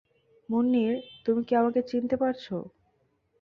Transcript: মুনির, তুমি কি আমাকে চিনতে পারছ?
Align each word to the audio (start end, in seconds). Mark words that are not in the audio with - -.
মুনির, 0.49 0.93
তুমি 1.25 1.41
কি 1.47 1.53
আমাকে 1.55 1.79
চিনতে 1.89 2.15
পারছ? 2.17 2.45